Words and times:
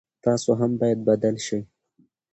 تاسو 0.23 0.49
هم 0.59 0.71
باید 0.79 0.99
بدل 1.09 1.35
شئ. 1.45 1.59